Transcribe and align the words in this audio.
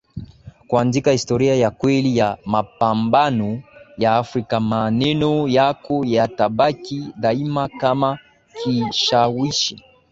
kuandika 0.67 1.11
historia 1.11 1.55
ya 1.55 1.71
kweli 1.71 2.17
ya 2.17 2.37
mapambano 2.45 3.61
ya 3.97 4.15
Afrika 4.17 4.59
maneno 4.59 5.47
yako 5.47 6.05
yatabaki 6.05 7.07
daima 7.19 7.69
kama 7.69 8.19
kishawishi 8.63 9.83